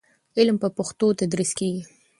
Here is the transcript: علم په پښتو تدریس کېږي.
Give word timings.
علم 0.37 0.57
په 0.63 0.69
پښتو 0.77 1.07
تدریس 1.19 1.51
کېږي. 1.59 1.83